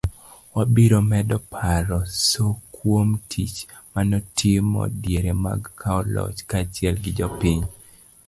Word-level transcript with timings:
wabiro 0.55 0.99
medo 1.11 1.37
paro 1.51 1.99
Soo 2.29 2.53
kuom 2.75 3.09
tich 3.31 3.57
manotimo 3.93 4.81
diere 5.01 5.33
mag 5.43 5.61
kawo 5.79 6.01
loch 6.15 6.37
kaachiel 6.49 6.95
gi 7.03 7.11
jopiny 7.17 7.61